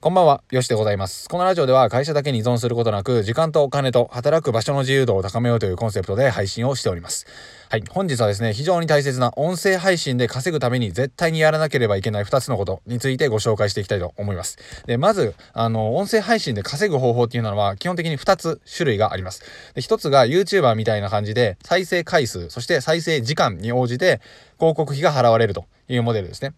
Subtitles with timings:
[0.00, 1.28] こんばんは、よしでございます。
[1.28, 7.26] このラジオでは会社だけに依存することなく、時間とお金と働く場所の自由度を高めようというコンセプトで配信をしております。
[7.68, 14.58] はい、本日はですね、非常に大切な音声配信で稼ぐために絶対にやらなければいけない2つのことについてご紹介していきたいと思います。
[14.86, 19.42] で、まず、あの、音声配信で稼ぐ方法っていうのは基本的に2つ種類があります。
[19.74, 24.20] で、1つが YouTuber みたいな感じで、再生回数、そして再生時間に応じて
[24.60, 26.54] 広告費が払われるというモデルですね。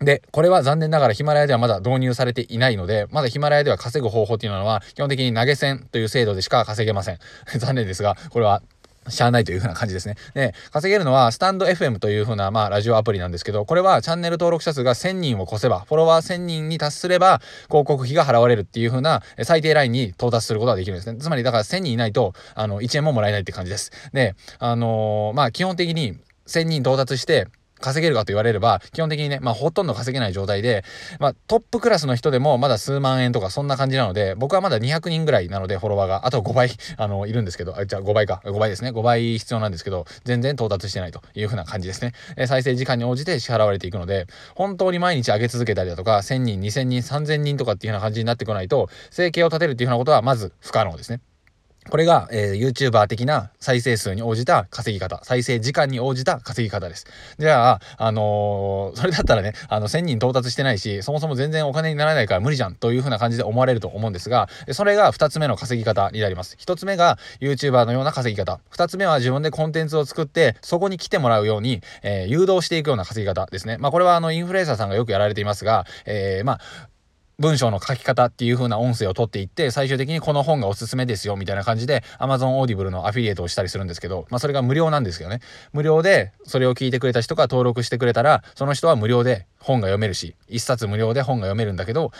[0.00, 7.18] で、これは残念ながらヒマラヤではまだ導入されていないので、まだヒマラヤでは稼ぐ方法っていうのは基本的に投げ銭という制度でしか稼げません。
[7.58, 8.62] 残念ですが、これは
[9.08, 10.16] しゃあないという風な感じですね。
[10.34, 21.18] で、稼げるのは、スタンド FM という風な、まあ、ラジオアプリなんですけど、これはチャンネル登録者数が1000人を超せば、フォロワー1000人に達すれば、広告費が払われるっていう風な最低ラインに到達することができるんですね。
[21.18, 23.92] つまり、だから1000人いないと、あの、1円ももらえないって感じです。
[24.14, 27.48] で、あのー、まあ、基本的に1000人到達して、
[27.80, 30.84] 稼げるかと言われれば、基本的にね、まあほとんど稼げない状態で、
[31.18, 38.90] まあトップクラスの人でもまだ数万円とかそんな感じなので、僕はまだ200人ぐらいなのでフォロワーが、あと5倍、 あの、いるんですけど、あ、じゃあ5倍か、5倍ですね。
[38.90, 42.12] 5倍必要なんですけど、全然到達してないという風な感じですね。
[42.36, 51.20] え再生時間に応じて支払われていくので、本当に毎日上げ続けたりだとか、1000人、2000人、3000人とかっていう風な感じになってこないと、生計を立てるっていう風なことはまず不可能ですね。
[51.90, 57.06] これが、えー、YouTuber 的な再生数に応じた稼ぎ方、再生時間に応じた稼ぎ方です。
[57.38, 66.56] じゃあ、あのー、それだったらね、あの、1000人到達してないし、そもそも全然お金にならないから無理じゃんという風な感じで思われると思うんですが、それが2つ目の稼ぎ方になります。
[66.58, 68.60] 1つ目が YouTuber のような稼ぎ方。
[68.72, 73.76] 2つ目は自分でコンテンツを作って、そこに来てもらうように、えー、誘導していくような稼ぎ方ですね。
[73.78, 76.60] まあ、これはあの、インフルエンサーさんがよくやられていますが、えー、まあ、
[77.38, 85.40] 文章の書き方っていう風な音声を取っていって、最終的にこの本がおすすめですよ、みたいな感じで、Amazon Audible のアフィリエイトをしたりするんですけど、まあそれが無料なんですけどね。
[85.72, 92.12] 無料で、それを聞いてくれた人が登録してくれたら、その人は無料で本が読めるし、一冊無料で本が読めるんだけど、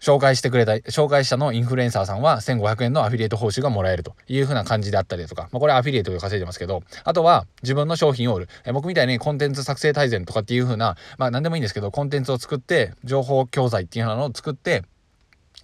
[0.00, 8.48] 紹介してくれた、紹介者のインフルエンサーさんは1500円のアフィリエイト報酬がもらえるという風な感じであったりとか、まあ、これアフィリエイトで稼いでますけど、あとは自分の商品を売る。
[8.64, 14.82] え僕みたいにコンテンツ作成大全とかっていう風な、まあ何でもいいんですけど、コンテンツを作って、情報教材っていうのを作って、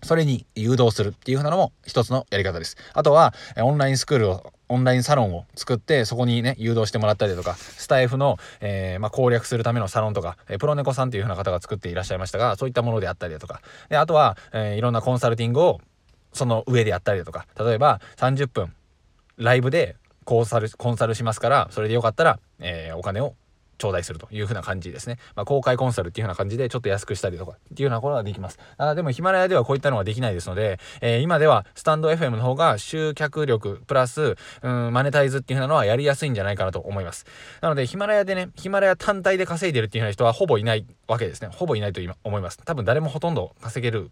[0.03, 2.77] それに誘導するっていう風なのも一つのやり方です。
[2.93, 15.81] あとは、オンラインスクールを、オンラインサロンを作って、そこにね、誘導してもらったりとか、スタイフの、えー、まあ、攻略するためのサロンとか、えプロネコさんっていうふうな方が作っていらっしゃいましたが、そういったものであったりだとか、で、あとは、えー、いろんなコンサルティングを、
[16.33, 18.75] その上でやったりだとか、例えば30分、
[19.37, 23.35] ライブでコンサル、コンサルしますから、それでよかったら、え、お金を
[23.79, 25.19] 頂戴するというふうな感じですね。
[25.35, 28.59] まあ、公開コンサルっていうふうな感じでちょっと安くしたりとかっていうようなことができます。
[28.79, 37.27] あでもヒマラヤではこういったのはできないですので、えー、今ではスタンド FM の方が集客力プラス、うん、マネタイズっていうふうなのはやりやすいんじゃないかなと思います。
[37.61, 41.49] なのでヒマラヤでね、ヒマラヤ単体で稼いでるっていうふうな人はほぼいないわけですね。
[41.53, 42.59] ほぼいないと思います。
[42.65, 44.11] 多分誰もほとんど稼げる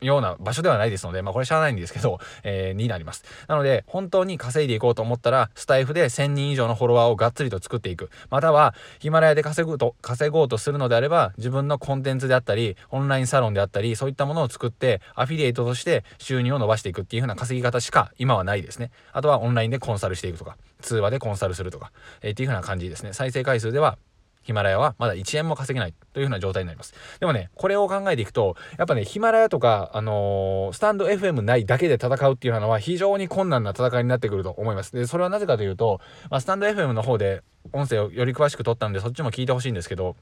[0.00, 3.24] ような場所ではないですので、まあこれしゃあないんですけど、 えー、になります。
[3.48, 8.10] なので、本当に稼いでいこうと思ったら、スタイフで1000人以上のフォロワーをがっつりと作っていく。
[8.30, 18.90] または、ヒマラヤで稼ぐと、稼ごうとするのであれば、自分のコンテンツであったり、オンラインサロンであったり、そういったものを作って、アフィリエイトとして収入を伸ばしていくっていう風な稼ぎ方しか今はないですね。
[19.12, 23.12] あとはオンラインでコンサルしていくとか、通話でコンサルするとか、えー、っていう風な感じですね。
[23.12, 23.98] 再生回数では、
[24.44, 26.94] ヒマラヤはまだ1円も稼げないというふうな状態になります。
[27.18, 34.92] でもね、これを考えていくと、やっぱね、ヒマラヤとか、あのー、スタンド FM ないだけで戦うっていうのは非常に困難な戦いになってくると思います。
[34.92, 36.00] で、それはなぜかというと、
[36.30, 40.16] まあ、スタンド FM の方で音声をより詳しく撮ったんで、そっちも聞いてほしいんですけど、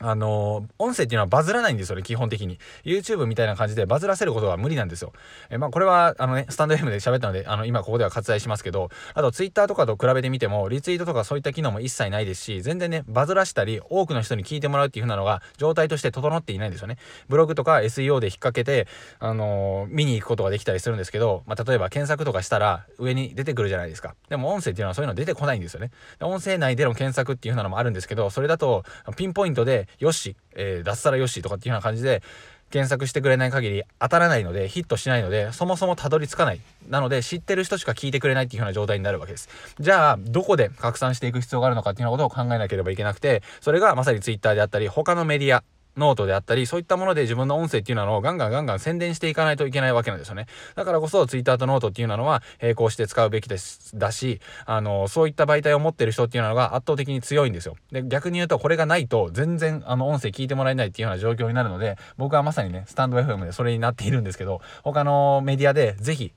[0.00, 2.58] あの、音声っていうのはバズらないんですよね、基本的に。
[2.84, 5.12] YouTube みたいな感じでバズらせることは無理なんですよ。
[5.50, 16.98] えまあ、これは、あのね、スタンド FM で喋ったので、あの、今ここでは割愛しますけど、あと Twitter とかと比べてみても、リツイートとかそういった機能も一切ないですし、全然ね、バズらしたり、多くの人に聞いてもらうっていう風なのが、状態として整っていないんですよね。
[17.28, 18.86] ブログとか SEO で引っ掛けて、
[19.18, 24.14] あの、見に行くことができたりするんですけど、まあ、例えば検索とかしたら、上に出てくるじゃないですか。
[24.28, 25.90] でも音声っていうのはそういうの出てこないんですよね。
[26.20, 28.84] 音声内での検索っていう風なのもあるんですけど、それだと、
[29.16, 32.22] ピンポイントで、よし、えー、脱サラよしとかっていうような感じで、
[32.70, 36.60] 検索してくれない限り当たらないので、ヒットしないので、そもそもたどり着かない。
[36.88, 39.48] なので、知ってる人しか聞いてくれないっていうような状態になるわけです。
[39.80, 45.64] じゃあ、どこで拡散していく必要があるのかっていうようなことを考えなければいけなくて、それがまさに Twitter であったり、他のメディア、
[45.96, 50.46] ノートであったり、そういったもので自分の音声っていうのをガンガンガンガン宣伝していかないといけないわけなんですよね。
[50.74, 57.76] だからこそ、ツイッターとノートっていうのは並行して使うべきです、だし、あの、そういった媒体を持ってる人っていうのが圧倒的に強いんですよ。
[57.90, 66.32] で、逆に言うと、これがないと全然、あの、音声聞いてもらえないっていうような状況になるので、僕はまさにね、スタンド FM でそれになっているんですけど、他のメディアでぜひ、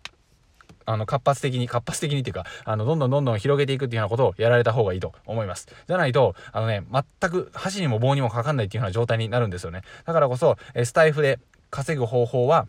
[0.93, 5.67] あの、活発的に、活発的にっていうか、あの、どんどんどんどん広げていくっていうようなことをやられた方がいいと思います。
[5.87, 9.83] じゃないと、あのね、全く箸にも棒にもかかんないっていうような状態になるんですよね。
[10.05, 11.39] だからこそ、えスタエフで
[11.69, 12.67] 稼ぐ方法は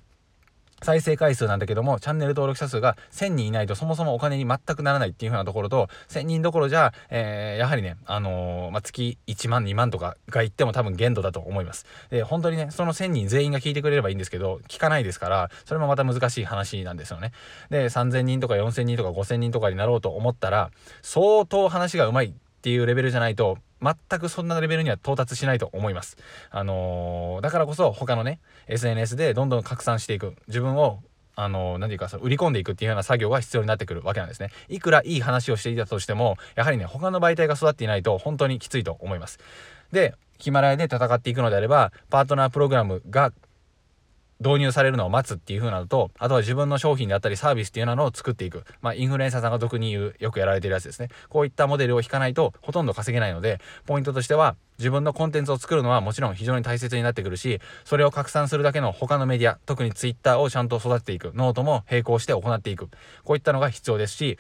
[0.83, 11.87] 再生回数なんだけども、チャンネル登録者数が1000人いないとそもそもお金に全くならないっていう風なところと、1000人どころじゃ、えー、やはりね、あのー、まあ、月1万、2万とかが言っても多分限度だと思います。
[12.11, 17.33] で、本当にね、その1000人全員が聞いてくれればいいんですけど、聞かないですから、それもまた難しい話なんですよね。
[17.71, 20.71] で、3000人とか4000人とか5000人とかになろうと思ったら、
[21.03, 22.33] 相当話がうまいっ
[22.63, 26.17] ていうレベルじゃないと、全くそんなレベルには到達しないと思います。
[26.51, 30.35] あのー、だからこそ他のね、SNS でどんどん拡散していく。
[30.47, 31.01] 自分を
[31.35, 34.51] あの、何て言うか、その売り込んでいくっていうような作業が必要になってくるわけなんですね。
[34.69, 39.39] いくらいい話をしていたとしても、やはりね、他の媒体が育っていないと本当にきついと思います。
[39.93, 43.33] で、ヒマラヤで戦っていくのであれば、パートナープログラムが
[44.45, 48.65] 導入されるのを待つっていう風なのと、あとは自分の商品であったりサービスっていうのを作っていく。
[48.81, 51.09] まあ、インフルエンサーさんが俗に言う、よくやられてるやつですね。
[51.29, 61.33] こういったモデルを引かないとほとんど稼げないので、ポイントとしては、自分のコンテンツを作るのはもちろん非常に大切になってくるし、それを拡散するだけの他のメディア、特に Twitter をちゃんと育てていく。
[61.35, 62.89] ノートも並行して行っていく。
[63.25, 64.39] こういったのが必要ですし、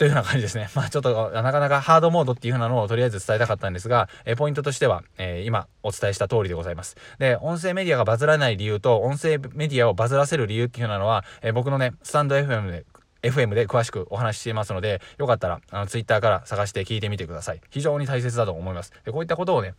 [0.00, 0.70] というような感じですね。
[0.74, 6.96] まあちょっとなかなかハードモードっていう風なのをとりあえず伝えたかったんですが、えポイントとしては、えー、今お伝えした通りでございます。
[7.18, 12.86] で、音声メディアがバズらない理由と、音声メディアをバズらせる理由っていう風なのは、えー、僕のね、スタンド FM で
[13.22, 17.60] FM で詳しくお話ししていますので、よかったら、あの、Twitter から探して聞いてみてください。
[17.68, 18.94] 非常に大切だと思います。
[19.04, 19.74] で、こういったことをね、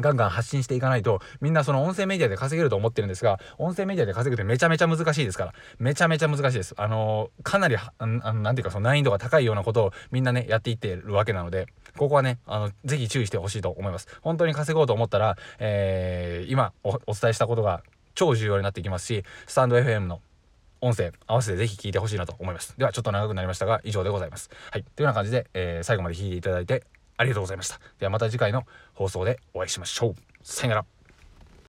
[0.00, 5.54] ガンガン発信していかないと、みんなその音声メディアで稼げると思ってるんですが、音声メディアで稼ぐってめちゃめちゃ難しいですから。
[5.78, 6.74] めちゃめちゃ難しいです。
[6.76, 11.66] あのー、かなり、あの、なんていうかその難易度が高いようなことをみんなね、やっていってるわけなので、
[11.96, 14.08] ここはね、あの、ぜひ注意してほしいと思います。
[14.22, 17.82] 本当に稼ごうと思ったら、えー、今お伝えしたことが
[18.14, 20.20] 超重要になってきますし、スタンド FM の
[20.80, 22.74] 音声合わせてぜひ聞いてほしいなと思います。
[22.78, 24.50] ではちょっと長くなりましたが以上でございます。
[24.70, 24.84] はい。
[24.84, 26.84] というような感じで、えー、最後まで聞いていただいて
[27.18, 27.78] ありがとうございました。
[27.98, 30.14] ではまた次回の放送でお会いしましょう。
[30.42, 30.97] さよなら。